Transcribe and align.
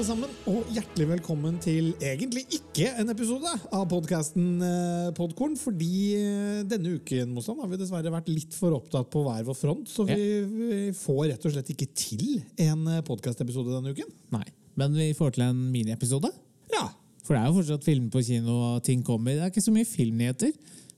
alle 0.00 0.06
sammen, 0.08 0.30
og 0.48 0.68
hjertelig 0.72 1.06
velkommen 1.10 1.56
til 1.60 1.90
egentlig 2.00 2.46
ikke 2.56 2.86
en 3.02 3.10
episode 3.12 3.50
av 3.76 3.82
podkasten 3.90 4.46
Podkorn. 5.12 5.58
Fordi 5.60 5.88
eh, 6.16 6.60
denne 6.64 6.94
uken 6.96 7.34
Mosland, 7.36 7.60
har 7.60 7.68
vi 7.68 7.76
dessverre 7.82 8.12
vært 8.14 8.30
litt 8.32 8.54
for 8.56 8.72
opptatt 8.78 9.10
på 9.12 9.20
hver 9.26 9.42
vår 9.44 9.58
front. 9.58 9.90
Så 9.92 10.06
vi, 10.08 10.16
vi 10.48 10.78
får 10.96 11.18
rett 11.34 11.44
og 11.44 11.52
slett 11.52 11.72
ikke 11.74 11.90
til 11.92 12.38
en 12.64 12.86
podkastepisode 13.04 13.74
denne 13.74 13.92
uken. 13.92 14.08
Nei, 14.32 14.46
Men 14.80 14.94
vi 14.96 15.10
får 15.18 15.34
til 15.36 15.44
en 15.50 15.58
miniepisode. 15.74 16.30
Ja. 16.72 16.86
For 17.26 17.36
det 17.36 17.42
er 17.42 17.50
jo 17.50 17.58
fortsatt 17.58 17.84
film 17.84 18.06
på 18.14 18.22
kino, 18.24 18.54
og 18.70 18.86
ting 18.86 19.02
kommer. 19.04 19.36
Det 19.36 19.44
er 19.44 19.52
ikke 19.52 19.66
så 19.66 19.74
mye 19.74 19.88
filmnyheter. 19.90 20.54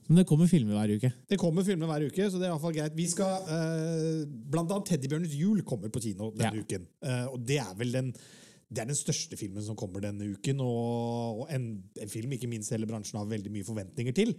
Men 0.07 0.21
det 0.21 0.25
kommer 0.29 0.47
filmer 0.51 0.79
hver 0.79 0.93
uke. 0.95 1.11
Det 1.31 1.39
kommer 1.41 1.67
filmer 1.67 1.91
hver 1.91 2.05
uke, 2.07 2.29
så 2.31 2.39
det 2.39 2.47
er 2.47 2.53
i 2.53 2.55
hvert 2.55 2.63
fall 2.69 2.77
greit. 2.79 2.95
Vi 2.95 3.09
skal, 3.11 3.51
eh, 3.51 4.23
Blant 4.55 4.71
annet 4.71 4.87
'Teddybjørnens 4.93 5.35
jul' 5.35 5.65
kommer 5.67 5.91
på 5.91 5.99
kino 6.07 6.31
denne 6.31 6.55
Ja. 6.55 6.63
uken. 6.63 6.87
Eh, 7.03 7.25
og 7.33 7.43
det 7.43 7.59
er 7.59 7.75
vel 7.75 7.91
den, 7.91 8.13
det 8.73 8.81
er 8.83 8.89
den 8.89 8.97
største 8.97 9.37
filmen 9.39 9.63
som 9.65 9.77
kommer 9.79 10.01
denne 10.03 10.25
uken. 10.33 10.59
Og, 10.65 11.43
og 11.43 11.53
en, 11.53 11.69
en 12.01 12.09
film 12.11 12.33
ikke 12.35 12.49
minst 12.51 12.73
hele 12.73 12.87
bransjen 12.89 13.19
har 13.21 13.29
veldig 13.29 13.51
mye 13.53 13.67
forventninger 13.67 14.15
til. 14.17 14.33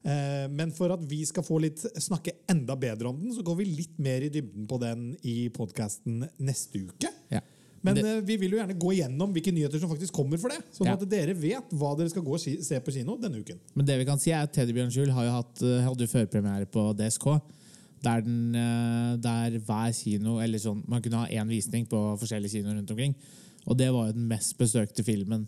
Eh, 0.00 0.46
men 0.48 0.70
for 0.72 0.94
at 0.94 1.02
vi 1.10 1.22
skal 1.28 1.44
få 1.44 1.58
litt 1.60 1.82
snakke 2.00 2.32
enda 2.48 2.76
bedre 2.80 3.10
om 3.10 3.18
den, 3.20 3.34
så 3.36 3.42
går 3.44 3.58
vi 3.60 3.66
litt 3.68 3.98
mer 4.00 4.24
i 4.24 4.30
dybden 4.32 4.68
på 4.70 4.78
den 4.80 5.10
i 5.28 5.48
podkasten 5.52 6.22
neste 6.40 6.86
uke. 6.88 7.10
Ja. 7.34 7.42
Men 7.82 7.94
Det- 7.96 8.04
eh, 8.04 8.20
vi 8.20 8.36
vil 8.36 8.50
jo 8.52 8.58
gjerne 8.58 8.78
gå 8.78 8.90
igjennom 8.92 9.32
hvilke 9.32 9.52
nyheter 9.56 9.80
som 9.80 9.88
faktisk 9.90 10.12
kommer 10.12 10.38
for 10.38 10.48
det. 10.52 10.58
Sånn 10.76 10.86
Ja. 10.86 10.92
at 10.94 11.08
dere 11.08 11.34
vet 11.34 11.70
hva 11.72 11.96
dere 11.96 12.10
skal 12.12 12.22
gå 12.22 12.34
og 12.34 12.40
se 12.40 12.80
på 12.80 12.92
kino 12.92 13.16
denne 13.16 13.40
uken. 13.40 13.58
Men 13.74 13.86
det 13.86 13.98
vi 13.98 14.04
kan 14.04 14.18
si 14.18 14.30
er 14.30 14.42
at 14.42 14.52
Teddybjørns 14.52 14.94
Bjørnskjul 14.94 15.10
har 15.16 15.24
jo 15.24 15.30
hatt, 15.30 15.62
eh, 15.62 15.80
hadde 15.88 16.04
jo 16.04 16.12
førpremiere 16.12 16.66
på 16.70 16.94
DSK. 16.96 17.40
Der, 18.02 18.20
den, 18.22 18.54
eh, 18.54 19.16
der 19.20 19.58
hver 19.60 19.92
kino 19.92 20.38
eller 20.40 20.58
sånn, 20.58 20.82
Man 20.88 21.02
kunne 21.02 21.16
ha 21.20 21.26
én 21.26 21.48
visning 21.48 21.86
på 21.86 22.18
forskjellige 22.18 22.52
kinoer 22.62 22.76
rundt 22.78 22.90
omkring. 22.90 23.14
Og 23.70 23.78
det 23.78 23.88
var 23.94 24.08
jo 24.08 24.18
den 24.18 24.28
mest 24.30 24.56
besøkte 24.58 25.04
filmen 25.06 25.46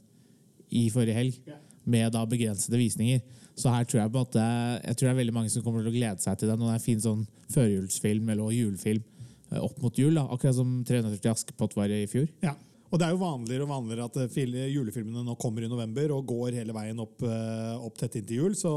i 0.70 0.87
forrige 0.95 1.19
helg. 1.19 1.39
Med 1.84 2.12
da 2.15 2.23
begrensede 2.28 2.78
visninger. 2.78 3.23
Så 3.59 3.73
her 3.75 3.84
tror 3.84 4.01
jeg 4.01 4.12
på 4.12 4.20
en 4.20 4.25
måte 4.25 4.42
Jeg 4.87 4.97
tror 4.97 5.09
det 5.09 5.12
er 5.12 5.19
veldig 5.19 5.34
mange 5.34 5.51
som 5.53 5.65
kommer 5.65 5.83
til 5.83 5.91
å 5.91 5.97
glede 5.97 6.23
seg 6.23 6.39
til 6.39 6.53
den. 6.53 6.61
Og 6.61 6.69
det 6.69 6.75
er 6.77 6.81
en 6.81 6.84
fin 6.84 7.03
sånn 7.03 7.25
førjulsfilm 7.53 8.31
eller 8.33 8.55
julefilm 8.55 9.03
eh, 9.50 9.59
opp 9.61 9.81
mot 9.83 9.98
jul. 9.98 10.15
da 10.17 10.28
Akkurat 10.31 10.56
som 10.56 10.77
340 10.89 11.33
Askepott 11.34 11.75
var 11.77 11.93
i 11.93 12.05
fjor. 12.11 12.31
Ja. 12.45 12.55
Og 12.93 13.00
det 13.00 13.09
er 13.09 13.15
jo 13.15 13.23
vanligere 13.23 13.65
og 13.65 13.73
vanligere 13.73 14.06
at 14.06 14.20
eh, 14.20 14.69
julefilmene 14.70 15.25
nå 15.27 15.37
kommer 15.41 15.65
i 15.65 15.73
november 15.73 16.15
og 16.15 16.28
går 16.28 16.61
hele 16.61 16.77
veien 16.77 17.03
opp, 17.03 17.25
eh, 17.25 17.75
opp 17.81 17.98
tett 17.98 18.20
inntil 18.20 18.45
jul, 18.45 18.56
så 18.59 18.73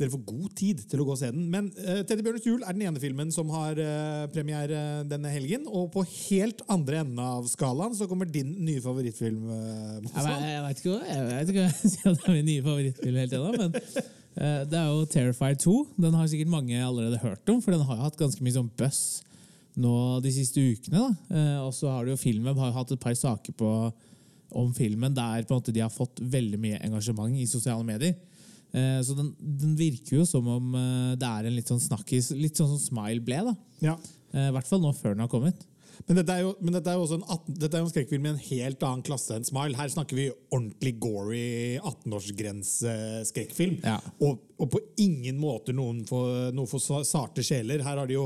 dere 0.00 0.12
får 0.14 0.22
god 0.26 0.48
tid 0.58 0.82
til 0.90 1.02
å 1.02 1.06
gå 1.06 1.14
og 1.14 1.20
se 1.20 1.30
den. 1.34 1.46
Men 1.52 1.70
uh, 1.76 2.00
'Teddybjørnens 2.02 2.48
jul' 2.48 2.64
er 2.64 2.76
den 2.76 2.86
ene 2.88 3.02
filmen 3.02 3.32
som 3.34 3.52
har 3.54 3.78
uh, 3.78 4.26
premiere 4.34 5.04
denne 5.08 5.32
helgen. 5.32 5.68
Og 5.68 5.90
på 5.94 6.04
helt 6.08 6.64
andre 6.72 7.02
enden 7.04 7.20
av 7.22 7.48
skalaen 7.52 7.96
så 7.96 8.08
kommer 8.10 8.28
din 8.28 8.52
nye 8.64 8.82
favorittfilm. 8.84 9.46
Uh, 9.46 10.00
Jeg, 11.06 11.16
jeg, 11.16 11.30
vet 11.34 11.52
ikke 11.54 11.66
hva 11.66 11.72
jeg 11.74 11.94
sier 11.94 12.12
at 12.12 12.20
det 12.20 12.28
er 12.28 12.38
min 12.38 12.50
nye 12.50 12.66
favorittfilm 12.66 13.22
helt 13.22 13.38
ennå, 13.38 13.54
men 13.56 13.74
uh, 13.76 14.62
det 14.66 14.78
er 14.82 14.86
jo 14.90 15.08
Terrifier 15.14 15.58
2. 15.66 15.80
Den 16.06 16.20
har 16.20 16.30
sikkert 16.32 16.54
mange 16.58 16.84
allerede 16.84 17.20
hørt 17.22 17.52
om, 17.52 17.60
for 17.60 17.76
den 17.76 17.84
har 17.84 18.00
jo 18.00 18.08
hatt 18.08 18.20
ganske 18.20 18.44
mye 18.46 18.58
sånn 18.58 18.72
buzz 18.80 19.20
nå 19.78 20.20
de 20.24 20.32
siste 20.34 20.62
ukene. 20.62 21.10
Eh, 21.30 21.58
og 21.62 21.72
så 21.76 21.90
har 21.92 22.06
du 22.06 22.14
jo 22.14 22.20
filmen 22.20 22.58
har 22.58 22.72
jo 22.72 22.78
hatt 22.78 22.94
et 22.94 23.02
par 23.02 23.16
saker 23.16 23.54
på, 23.56 23.70
om 24.50 24.72
filmen 24.74 25.14
der 25.14 25.44
på 25.44 25.54
en 25.54 25.60
måte 25.60 25.74
de 25.74 25.84
har 25.84 25.92
fått 25.92 26.20
veldig 26.20 26.58
mye 26.60 26.80
engasjement 26.86 27.36
i 27.38 27.48
sosiale 27.48 27.86
medier. 27.86 28.16
Eh, 28.72 29.02
så 29.02 29.14
den, 29.18 29.34
den 29.38 29.76
virker 29.78 30.16
jo 30.20 30.26
som 30.28 30.46
om 30.46 30.74
eh, 30.78 31.16
det 31.18 31.26
er 31.26 31.44
en 31.48 31.56
litt 31.56 31.68
sånn 31.70 31.82
snakkis, 31.82 32.30
litt 32.38 32.56
sånn 32.60 32.70
som 32.70 32.80
Smile 32.82 33.20
ble. 33.24 33.38
da. 33.50 33.54
Ja. 33.82 33.96
Eh, 34.30 34.48
I 34.50 34.54
hvert 34.54 34.70
fall 34.70 34.82
nå 34.82 34.90
før 34.96 35.12
den 35.16 35.24
har 35.24 35.32
kommet. 35.32 35.58
Men 36.06 36.16
dette 36.16 36.32
er 36.32 36.40
jo, 36.46 36.52
men 36.64 36.72
dette 36.72 36.88
er 36.88 36.94
jo 36.96 37.02
også 37.04 37.16
en, 37.18 37.26
18, 37.26 37.56
dette 37.60 37.76
er 37.76 37.80
jo 37.82 37.86
en 37.86 37.92
skrekkfilm 37.92 38.24
i 38.24 38.30
en 38.30 38.46
helt 38.46 38.80
annen 38.86 39.02
klasse 39.04 39.34
enn 39.36 39.46
Smile. 39.46 39.76
Her 39.76 39.90
snakker 39.92 40.16
vi 40.16 40.36
ordentlig 40.48 40.94
gory 41.02 41.50
18-årsgrense-skrekkfilm. 41.76 43.76
Ja. 43.84 43.98
Og, 44.24 44.32
og 44.56 44.66
på 44.72 44.78
ingen 45.02 45.36
måte 45.40 45.72
noen 45.76 46.06
for, 46.08 46.52
noe 46.56 46.68
for 46.70 46.80
sarte 47.04 47.42
sjeler. 47.46 47.84
Her 47.84 47.96
har 48.00 48.06
de 48.08 48.14
jo, 48.16 48.24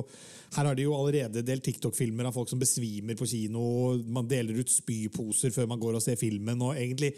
her 0.54 0.64
har 0.70 0.74
de 0.78 0.86
jo 0.86 0.96
allerede 0.96 1.46
delt 1.46 1.64
TikTok-filmer 1.66 2.24
av 2.30 2.36
folk 2.36 2.48
som 2.52 2.62
besvimer 2.62 3.14
på 3.18 3.26
kino. 3.32 3.62
Man 4.06 4.30
deler 4.30 4.60
ut 4.60 4.70
spyposer 4.70 5.50
før 5.54 5.66
man 5.72 5.82
går 5.82 5.94
og 5.98 6.04
ser 6.04 6.16
filmen. 6.20 6.62
og 6.62 6.78
egentlig 6.78 7.10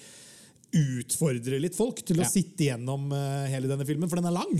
utfordrer 0.75 1.60
litt 1.62 1.77
folk 1.77 2.03
til 2.04 2.16
å 2.19 2.25
Ja. 2.25 2.28
sitte 2.31 2.65
gjennom 2.69 3.10
eh, 3.12 3.47
hele 3.53 3.69
denne 3.69 3.87
filmen, 3.87 4.09
for 4.09 4.16
den 4.16 4.27
er 4.27 4.37
lang. 4.37 4.56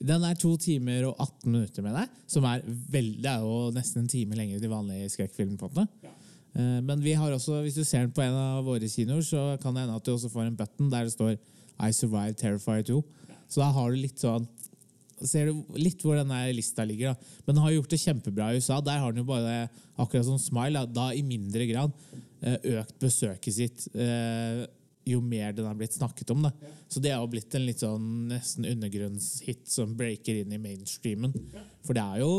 Den 0.00 0.22
er 0.24 0.34
to 0.34 0.56
timer 0.56 1.04
og 1.10 1.16
18 1.20 1.50
minutter 1.52 1.82
med 1.82 1.94
deg. 1.94 2.08
Som 2.26 2.44
er 2.48 2.62
vel, 2.64 3.10
det 3.20 3.26
er 3.26 3.40
jo 3.44 3.70
nesten 3.74 3.98
en 4.02 4.08
time 4.08 4.34
lenger 4.38 4.56
enn 4.56 4.62
de 4.62 4.68
vanlige 4.72 5.10
skrekkfilmene. 5.12 5.58
måte. 5.60 5.88
Eh, 6.56 6.80
Men 6.80 7.00
vi 7.00 7.12
har 7.14 7.30
også, 7.30 7.62
hvis 7.62 7.74
du 7.74 7.84
ser 7.84 8.00
den 8.06 8.12
på 8.12 8.22
en 8.22 8.32
av 8.34 8.64
våre 8.64 8.80
kinoer, 8.88 9.20
så 9.22 9.60
kan 9.60 9.74
det 9.74 9.82
hende 9.82 9.96
at 9.96 10.04
du 10.04 10.12
også 10.12 10.30
får 10.30 10.46
en 10.46 10.56
button 10.56 10.90
der 10.90 11.04
det 11.04 11.12
står 11.12 11.36
I 11.80 11.90
survived 11.92 12.36
Terrifier 12.38 12.82
2. 12.84 13.04
Så 13.48 13.56
da 13.60 13.70
har 13.72 13.90
du 13.90 13.96
litt 13.96 14.18
sånn 14.18 14.46
Ser 15.22 15.50
du 15.52 15.64
litt 15.76 16.00
hvor 16.00 16.16
denne 16.16 16.50
lista 16.56 16.80
ligger. 16.82 17.12
da. 17.12 17.16
Men 17.46 17.54
den 17.56 17.62
har 17.62 17.72
gjort 17.72 17.90
det 17.90 17.98
kjempebra 18.00 18.46
i 18.54 18.56
USA. 18.56 18.80
Der 18.80 18.98
har 18.98 19.12
den 19.12 19.22
jo 19.22 19.28
bare, 19.28 19.68
akkurat 19.98 20.24
som 20.24 20.38
Smile, 20.38 20.86
da, 20.90 21.10
i 21.12 21.20
mindre 21.20 21.66
grad 21.68 21.92
eh, 22.40 22.56
økt 22.80 22.98
besøket 22.98 23.52
sitt 23.52 23.84
eh, 23.94 24.64
jo 25.08 25.20
mer 25.24 25.52
den 25.56 25.66
har 25.66 25.74
blitt 25.78 25.96
snakket 25.96 26.30
om. 26.30 26.42
da. 26.42 26.52
Så 26.88 27.00
det 27.00 27.14
har 27.14 27.26
blitt 27.30 27.54
en 27.54 27.66
litt 27.66 27.82
sånn 27.82 28.28
nesten 28.30 28.68
undergrunnshit 28.68 29.66
som 29.70 29.96
breaker 29.96 30.42
inn 30.42 30.52
i 30.52 30.60
mainstreamen. 30.60 31.34
For 31.86 31.96
det 31.96 32.04
er 32.04 32.22
jo 32.22 32.32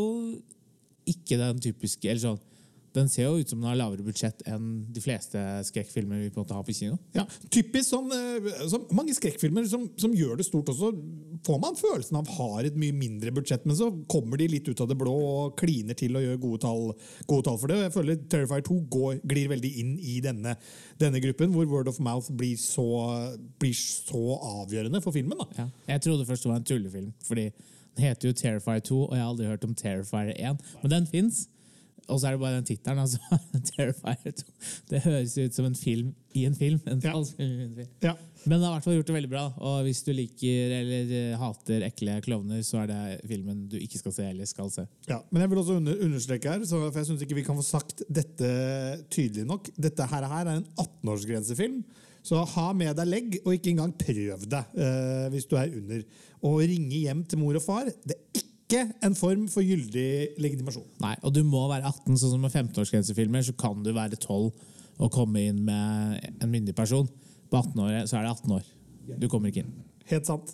ikke 1.09 1.39
den 1.41 1.61
typiske 1.63 2.09
eller 2.09 2.21
sånn, 2.21 2.41
Den 2.95 3.07
ser 3.11 3.29
jo 3.29 3.39
ut 3.39 3.49
som 3.49 3.61
den 3.61 3.69
har 3.69 3.77
lavere 3.79 4.03
budsjett 4.03 4.41
enn 4.49 4.83
de 4.91 5.03
fleste 5.03 5.39
skrekkfilmer 5.69 6.25
vi 6.25 6.31
på 6.31 6.41
en 6.41 6.45
måte 6.45 6.57
har 6.57 6.65
på 6.67 6.75
kino. 6.75 6.97
Ja, 7.15 7.23
typisk 7.53 7.87
sånn, 7.87 8.11
eh, 8.11 8.49
sånn 8.71 8.87
Mange 8.95 9.15
skrekkfilmer 9.15 9.67
som, 9.69 9.85
som 9.99 10.15
gjør 10.15 10.39
det 10.39 10.47
stort 10.47 10.69
også, 10.73 10.91
får 11.45 11.61
man 11.63 11.79
følelsen 11.79 12.19
av 12.19 12.29
har 12.35 12.67
et 12.67 12.77
mye 12.79 12.95
mindre 12.95 13.31
budsjett, 13.35 13.65
men 13.65 13.77
så 13.79 13.87
kommer 14.11 14.41
de 14.41 14.49
litt 14.51 14.67
ut 14.67 14.83
av 14.83 14.89
det 14.91 14.97
blå 14.99 15.15
og 15.15 15.55
kliner 15.59 15.97
til 15.97 16.19
og 16.19 16.25
gjør 16.25 16.41
gode 16.43 16.61
tall, 16.65 16.85
gode 17.29 17.47
tall 17.47 17.59
for 17.61 17.71
det. 17.71 17.79
Jeg 17.85 17.95
føler 17.95 18.21
Terrifier 18.31 18.65
2 18.67 18.79
går, 18.97 19.19
glir 19.31 19.51
veldig 19.53 19.73
inn 19.83 19.93
i 19.99 20.19
denne, 20.23 20.57
denne 21.01 21.23
gruppen, 21.23 21.55
hvor 21.55 21.69
word 21.71 21.91
of 21.91 22.01
mouth 22.03 22.31
blir 22.35 22.59
så, 22.59 22.87
blir 23.61 23.77
så 23.77 24.23
avgjørende 24.61 25.03
for 25.03 25.15
filmen. 25.15 25.39
Ja. 25.57 25.69
Jeg 25.93 26.07
trodde 26.07 26.27
først 26.27 26.43
det 26.43 26.51
var 26.51 26.59
en 26.59 26.67
tullefilm, 26.67 27.13
fordi 27.25 27.49
den 27.95 28.05
heter 28.05 28.29
jo 28.29 28.33
Terrifier 28.33 28.79
2, 28.79 28.99
og 29.05 29.15
jeg 29.15 29.23
har 29.23 29.31
aldri 29.31 29.49
hørt 29.49 29.65
om 29.67 29.75
Terrifier 29.75 30.35
1. 30.35 30.61
Men 30.83 30.91
den 30.91 31.07
fins. 31.07 31.47
Og 32.09 32.17
så 32.19 32.27
er 32.27 32.35
det 32.35 32.41
bare 32.41 32.57
den 32.57 32.65
tittelen. 32.67 32.99
Altså, 32.99 33.19
Terrifier 33.71 34.33
2. 34.41 34.47
Det 34.89 35.01
høres 35.05 35.35
ut 35.37 35.55
som 35.55 35.67
en 35.69 35.75
film 35.77 36.09
i 36.35 36.45
en 36.47 36.55
film. 36.57 36.79
En 36.89 36.99
Ja. 37.03 37.13
film 37.23 37.53
i 37.59 37.65
en 37.67 37.75
film. 37.77 37.91
Ja. 38.03 38.15
Men 38.43 38.57
det 38.57 38.65
har 38.65 38.73
i 38.73 38.75
hvert 38.79 38.85
fall 38.87 38.95
gjort 38.97 39.09
det 39.11 39.15
veldig 39.15 39.29
bra. 39.31 39.43
Og 39.61 39.83
hvis 39.85 39.99
du 40.03 40.11
liker 40.17 40.71
eller 40.79 41.11
eh, 41.13 41.35
hater 41.37 41.85
ekle 41.85 42.15
klovner, 42.25 42.63
så 42.65 42.81
er 42.81 42.89
det 42.89 43.01
filmen 43.29 43.67
du 43.69 43.77
ikke 43.77 44.01
skal 44.01 44.15
se 44.17 44.25
eller 44.31 44.49
skal 44.49 44.71
se. 44.73 44.87
Ja, 45.07 45.19
men 45.29 45.43
jeg 45.45 45.51
vil 45.53 45.61
også 45.61 45.77
under, 45.77 45.99
understreke 46.07 46.49
her, 46.55 46.65
så, 46.65 46.79
for 46.89 46.99
jeg 47.03 47.11
syns 47.11 47.21
ikke 47.27 47.37
vi 47.37 47.45
kan 47.45 47.59
få 47.59 47.65
sagt 47.67 48.01
dette 48.09 48.49
tydelig 49.13 49.45
nok. 49.45 49.69
Dette 49.77 50.07
her, 50.09 50.25
her 50.33 50.49
er 50.55 50.57
en 50.63 50.67
18-årsgrensefilm, 50.81 51.83
så 52.25 52.41
ha 52.55 52.67
med 52.77 52.95
deg 52.97 53.07
legg, 53.09 53.37
og 53.45 53.53
ikke 53.55 53.71
engang 53.75 53.93
prøv 53.97 54.43
deg 54.49 54.75
eh, 54.77 55.27
hvis 55.33 55.47
du 55.49 55.55
er 55.57 55.71
under. 55.77 56.03
Og 56.45 56.59
ringe 56.65 56.97
hjem 57.05 57.23
til 57.29 57.41
mor 57.41 57.57
og 57.57 57.63
far. 57.65 57.89
Det 58.05 58.17
er 58.17 58.40
ikke 58.71 59.05
en 59.05 59.15
form 59.19 59.45
for 59.51 59.65
gyldig 59.65 60.39
legitimasjon. 60.41 60.87
Nei, 61.03 61.13
Og 61.21 61.33
du 61.35 61.41
må 61.43 61.65
være 61.69 61.85
18, 61.91 62.15
sånn 62.17 62.35
som 62.35 62.41
med 62.41 62.53
15-årsgrensefilmer. 62.55 63.43
Så 63.45 63.53
kan 63.59 63.83
du 63.83 63.91
være 63.93 64.15
12 64.17 64.51
og 65.01 65.11
komme 65.13 65.43
inn 65.49 65.63
med 65.67 66.31
en 66.41 66.51
myndig 66.51 66.75
person. 66.77 67.09
På 67.51 67.59
18-året 67.61 68.07
så 68.09 68.19
er 68.19 68.27
det 68.27 68.35
18 68.37 68.55
år. 68.57 68.69
Du 69.19 69.27
kommer 69.31 69.51
ikke 69.51 69.65
inn. 69.65 69.73
Helt 70.11 70.29
sant. 70.29 70.53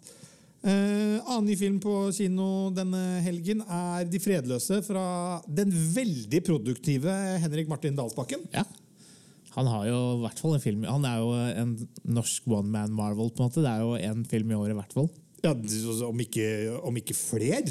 Eh, 0.66 1.22
annen 1.22 1.46
ny 1.46 1.56
film 1.56 1.78
på 1.80 1.92
kino 2.18 2.72
denne 2.74 3.22
helgen 3.22 3.60
er 3.62 4.08
De 4.10 4.18
fredløse 4.20 4.80
fra 4.84 5.04
den 5.46 5.70
veldig 5.70 6.42
produktive 6.48 7.14
Henrik 7.44 7.70
Martin 7.70 7.96
Dalsbakken. 7.96 8.48
Ja. 8.56 8.64
Han 9.54 9.70
har 9.70 9.86
jo 9.90 10.00
i 10.18 10.22
hvert 10.26 10.42
fall 10.42 10.56
en 10.58 10.62
film 10.62 10.84
Han 10.86 11.06
er 11.08 11.22
jo 11.22 11.30
en 11.62 11.72
norsk 12.18 12.50
one 12.50 12.70
man 12.74 12.92
marvel. 12.94 13.30
på 13.34 13.42
en 13.42 13.48
måte 13.50 13.64
Det 13.64 13.70
er 13.72 13.86
jo 13.86 13.96
en 14.10 14.26
film 14.26 14.52
i 14.52 14.58
året, 14.58 14.74
i 14.74 14.80
hvert 14.82 14.94
fall. 14.98 15.10
Ja, 15.48 16.08
om 16.08 16.20
ikke, 16.24 16.48
om 16.84 16.98
ikke 17.00 17.16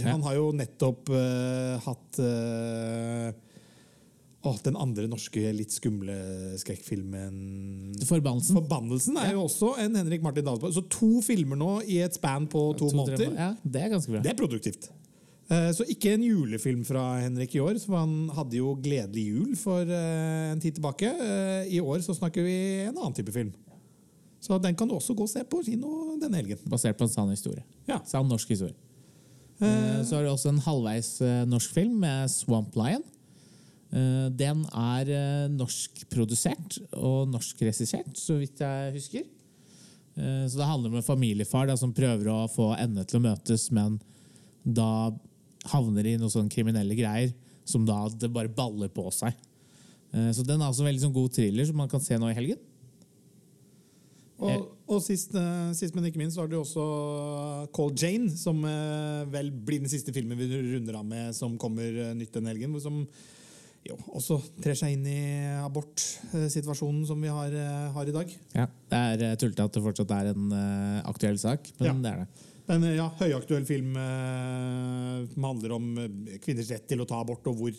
Ja. 0.03 0.15
Han 0.15 0.25
har 0.27 0.39
jo 0.39 0.51
nettopp 0.57 1.11
uh, 1.13 1.77
hatt 1.85 2.21
uh, 2.23 3.31
åh, 4.47 4.59
den 4.65 4.79
andre 4.81 5.07
norske 5.11 5.43
litt 5.57 5.75
skumle 5.75 6.17
skrekkfilmen 6.61 7.97
Forbannelsen. 8.07 8.57
'Forbannelsen' 8.57 9.19
er 9.23 9.35
jo 9.35 9.47
også 9.47 9.75
en 9.83 9.99
Henrik 9.99 10.23
Martin 10.25 10.47
Dahlberg. 10.47 10.75
Så 10.77 10.85
to 10.89 11.21
filmer 11.25 11.59
nå 11.59 11.81
i 11.85 12.01
et 12.05 12.15
span 12.17 12.47
på 12.51 12.71
to, 12.79 12.89
To-tre 12.91 13.17
måneder. 13.17 13.35
Ja, 13.35 13.51
Det 13.65 13.83
er 13.83 13.93
ganske 13.97 14.15
bra. 14.15 14.23
Det 14.23 14.33
er 14.33 14.39
produktivt. 14.39 14.91
Eh, 15.51 15.71
Så 15.73 15.85
ikke 15.87 16.15
en 16.15 16.25
julefilm 16.27 16.85
fra 16.85 17.21
Henrik 17.23 17.55
i 17.55 17.63
år, 17.63 17.79
for 17.79 17.99
han 17.99 18.29
hadde 18.35 18.57
jo 18.59 18.75
'Gledelig 18.75 19.27
jul' 19.31 19.57
for 19.57 19.83
en 19.83 20.61
tid 20.61 20.75
tilbake. 20.79 21.11
I 21.71 21.81
år 21.81 22.03
så 22.03 22.15
snakker 22.15 22.43
vi 22.43 22.87
en 22.87 22.97
annen 22.97 23.15
type 23.15 23.33
film. 23.33 23.53
Så 24.41 24.59
den 24.63 24.77
kan 24.79 24.89
du 24.89 24.95
også 24.95 25.15
gå 25.17 25.25
og 25.27 25.31
se 25.33 25.43
på 25.49 25.63
kino 25.65 26.17
denne 26.21 26.37
helgen. 26.39 26.59
Basert 26.71 26.99
på 26.99 27.07
en 27.07 27.11
sann 27.13 27.31
historie. 27.33 27.65
Ja. 27.89 28.01
Sann 28.07 28.29
norsk 28.31 28.49
historie. 28.53 28.75
Eh, 29.61 30.03
Så 30.05 30.17
har 30.17 30.23
du 30.27 30.31
også 30.31 30.51
en 30.53 30.61
halvveis 30.61 31.21
eh, 31.25 31.45
norsk 31.49 31.73
film 31.73 31.99
med 32.03 32.29
Swamp 32.31 32.77
Lion. 32.77 33.03
Eh, 33.93 34.29
Den 34.37 34.67
er 34.77 35.09
eh, 35.09 35.47
norskprodusert 35.51 36.79
og 36.93 37.31
norskregissert, 37.33 38.13
så 38.21 38.37
vidt 38.39 38.61
jeg 38.61 38.93
husker. 38.99 39.25
Eh, 40.17 40.45
Så 40.47 40.59
det 40.61 40.69
handler 40.69 40.91
om 40.93 40.97
en 41.01 41.03
familiefar 41.03 41.67
da, 41.67 41.77
som 41.77 41.95
prøver 41.97 42.29
å 42.31 42.47
få 42.53 42.75
endene 42.77 43.07
til 43.09 43.19
å 43.21 43.25
møtes, 43.31 43.71
men 43.73 43.99
da 44.65 45.11
havner 45.73 46.07
i 46.07 46.17
noen 46.21 46.31
sånne 46.31 46.53
kriminelle 46.53 46.95
greier 46.95 47.33
som 47.67 47.85
da 47.87 48.05
det 48.13 48.31
bare 48.31 48.49
baller 48.53 48.89
på 48.93 49.09
seg. 49.11 49.33
Eh, 50.13 50.31
Så 50.33 50.45
den 50.47 50.61
er 50.61 50.69
også 50.69 50.85
en 50.85 50.93
veldig 50.93 51.03
sånn 51.09 51.17
god 51.17 51.33
thriller 51.33 51.65
som 51.67 51.77
man 51.77 51.89
kan 51.89 52.01
se 52.01 52.15
nå 52.19 52.29
i 52.31 52.35
helgen. 52.37 52.59
Og, 54.37 54.67
og 54.93 54.99
sist, 55.01 55.33
eh, 55.39 55.71
sist, 55.73 55.95
men 55.97 56.05
ikke 56.11 56.21
minst, 56.21 56.37
så 56.37 56.43
har 56.45 56.51
du 56.53 56.59
også 56.61 56.83
Call 57.77 57.95
Jane, 57.97 58.29
som 58.37 58.59
eh, 58.69 59.23
vel 59.33 59.49
blir 59.51 59.81
den 59.81 59.89
siste 59.89 60.13
filmen 60.13 60.37
vi 60.37 60.51
runder 60.53 60.99
av 61.01 61.07
med, 61.09 61.33
som 61.37 61.57
kommer 61.61 61.87
eh, 61.89 62.13
nytt 62.19 62.35
denne 62.37 62.53
helgen. 62.53 62.75
Som 62.83 63.07
jo, 63.87 63.97
også 64.19 64.41
trer 64.61 64.77
seg 64.77 64.97
inn 64.97 65.07
i 65.09 65.21
abortsituasjonen 65.63 67.07
som 67.09 67.21
vi 67.23 67.31
har, 67.33 67.55
eh, 67.55 67.87
har 67.95 68.11
i 68.11 68.15
dag. 68.17 68.35
Ja, 68.59 68.67
Det 68.91 69.01
er 69.13 69.25
eh, 69.31 69.37
tullete 69.41 69.65
at 69.65 69.73
det 69.79 69.85
fortsatt 69.85 70.13
er 70.19 70.33
en 70.35 70.53
eh, 70.53 71.01
aktuell 71.09 71.39
sak, 71.41 71.71
men 71.81 71.89
Ja. 71.89 71.95
det 72.03 72.13
er 72.13 72.25
det. 72.25 72.29
En 72.69 72.83
ja, 72.83 73.07
høyaktuell 73.21 73.65
film 73.65 73.95
eh, 73.97 75.27
som 75.33 75.45
handler 75.49 75.77
om 75.77 75.87
eh, 76.03 76.39
kvinners 76.43 76.71
rett 76.75 76.89
til 76.91 77.01
å 77.01 77.07
ta 77.09 77.21
abort, 77.23 77.47
og 77.47 77.57
hvor, 77.61 77.73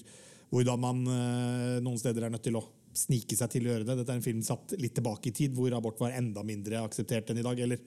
hvordan 0.53 0.81
man 0.81 0.99
eh, 1.11 1.77
noen 1.83 1.99
steder 1.99 2.27
er 2.27 2.33
nødt 2.33 2.45
til 2.47 2.59
å 2.59 2.65
snike 2.97 3.37
seg 3.37 3.51
til 3.53 3.67
å 3.67 3.73
gjøre 3.73 3.85
det. 3.85 3.97
Dette 3.99 4.13
er 4.13 4.19
en 4.19 4.25
film 4.25 4.43
satt 4.45 4.73
litt 4.81 4.95
tilbake 4.97 5.29
i 5.29 5.35
tid, 5.35 5.53
hvor 5.55 5.73
abort 5.77 5.99
var 6.01 6.15
enda 6.17 6.43
mindre 6.45 6.81
akseptert 6.81 7.29
enn 7.29 7.41
i 7.41 7.45
dag. 7.45 7.59
Eller 7.61 7.81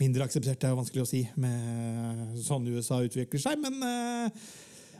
mindre 0.00 0.26
akseptert 0.26 0.64
er 0.64 0.72
jo 0.72 0.80
vanskelig 0.80 1.04
å 1.04 1.10
si 1.10 1.22
med 1.40 2.38
sånn 2.44 2.66
USA 2.72 3.00
utvikler 3.04 3.42
seg, 3.42 3.60
men 3.62 3.78
eh, 3.86 4.42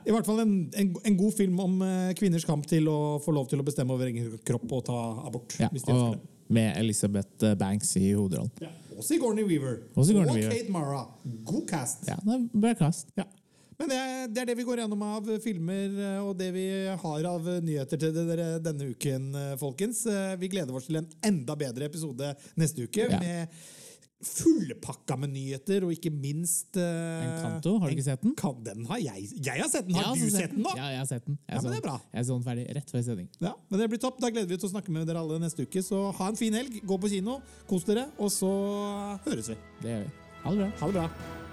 i 0.08 0.14
hvert 0.14 0.28
fall 0.28 0.40
en, 0.44 0.52
en, 0.78 0.92
en 1.10 1.16
god 1.18 1.34
film 1.36 1.58
om 1.64 1.80
eh, 1.84 2.10
kvinners 2.18 2.46
kamp 2.48 2.66
til 2.70 2.88
å 2.92 2.98
få 3.24 3.34
lov 3.34 3.48
til 3.50 3.60
å 3.60 3.66
bestemme 3.66 3.96
over 3.96 4.08
egen 4.08 4.36
kropp 4.46 4.76
og 4.78 4.84
ta 4.88 4.98
abort. 5.26 5.58
Ja, 5.60 5.72
og 5.92 6.20
med 6.48 6.70
Elizabeth 6.80 7.44
eh, 7.44 7.56
Banks 7.58 7.96
i 8.00 8.12
hovedrollen. 8.12 8.52
Ja. 8.62 8.70
Og 8.98 9.04
Sigourney 9.06 9.44
Weaver. 9.46 9.82
Og 9.94 10.06
Sigourney 10.08 10.40
Weaver. 10.40 10.54
Kate 10.54 10.72
Mara. 10.74 11.04
God 11.46 11.68
cast. 11.70 12.06
Ja, 12.08 12.16
det 12.24 12.34
er 12.34 12.46
bra 12.54 12.72
cast. 12.78 13.12
Ja. 13.18 13.28
Men 13.78 13.90
det, 13.92 13.98
det 14.34 14.42
er 14.42 14.48
det 14.50 14.56
vi 14.58 14.66
går 14.66 14.80
gjennom 14.82 15.02
av 15.06 15.28
filmer, 15.42 15.92
eh, 16.02 16.20
og 16.24 16.32
det 16.38 16.48
vi 16.56 16.66
har 17.02 17.26
av 17.30 17.44
nyheter 17.62 18.00
til 18.02 18.16
dere 18.16 18.48
denne 18.62 18.88
uken, 18.90 19.28
eh, 19.38 19.52
folkens. 19.60 20.04
Eh, 20.10 20.34
Vi 20.40 20.50
gleder 20.50 20.74
oss 20.74 20.88
til 20.90 20.98
en 20.98 21.06
enda 21.22 21.54
bedre 21.58 21.86
episode 21.86 22.32
neste 22.58 22.88
uke, 22.88 23.06
Ja. 23.06 23.20
med 23.22 23.54
fullpakka 24.18 25.14
med 25.22 25.30
nyheter, 25.30 25.84
og 25.86 25.92
ikke 25.94 26.10
minst 26.10 26.74
uh, 26.74 27.22
Encanto, 27.22 27.76
har 27.78 27.86
du 27.86 27.94
ikke 27.94 28.06
sett 28.08 28.24
den? 28.24 28.34
Kan, 28.34 28.56
den 28.66 28.84
har 28.88 28.98
jeg 28.98 29.28
Jeg 29.46 29.62
har 29.62 29.70
sett 29.70 29.86
den! 29.86 29.94
Har 29.94 30.08
har 30.08 30.16
du 30.18 30.24
sett, 30.26 30.40
sett 30.40 30.56
den, 30.56 30.64
da? 30.66 30.74
Ja, 30.74 30.88
jeg 30.90 30.98
har 30.98 31.06
sett 31.12 31.26
den. 31.28 31.38
Jeg 31.46 31.54
Ja, 31.54 31.62
men 31.62 31.70
det 31.70 31.78
er 31.78 31.86
bra. 31.86 31.96
Jeg 32.16 32.26
så 32.26 32.34
den 32.34 32.46
ferdig 32.48 32.66
rett 32.80 32.90
før 32.90 33.04
sending. 33.06 33.28
Ja, 33.38 33.54
men 33.70 33.78
det 33.78 33.90
blir 33.94 34.02
topp. 34.02 34.18
Da 34.18 34.32
gleder 34.34 34.50
vi 34.50 34.58
oss 34.58 34.64
til 34.66 34.72
å 34.72 34.74
snakke 34.74 34.90
med 34.90 35.06
dere 35.06 35.22
alle 35.22 35.38
neste 35.38 35.62
uke. 35.62 35.84
Så 35.86 36.08
ha 36.18 36.28
en 36.32 36.40
fin 36.40 36.58
helg, 36.58 36.80
gå 36.82 36.98
på 36.98 37.12
kino, 37.14 37.38
kos 37.70 37.86
dere, 37.86 38.08
og 38.18 38.34
så 38.34 38.50
høres 39.22 39.52
vi. 39.54 39.60
Det 39.84 39.94
gjør 39.94 40.08
vi. 40.08 40.16
Ha 40.42 40.50
det 40.50 40.64
bra. 40.64 40.72
Ha 40.82 40.90
det 40.90 40.98
bra. 40.98 41.47